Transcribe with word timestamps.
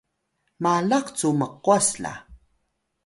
malax 0.63 1.05
cu 1.17 1.27
mqwas 1.39 1.87
la 2.03 2.13